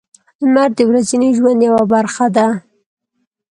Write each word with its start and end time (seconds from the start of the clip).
•لمر 0.43 0.69
د 0.77 0.79
ورځني 0.89 1.29
ژوند 1.37 1.59
یوه 1.67 1.83
برخه 1.93 2.25
ده. 2.35 2.47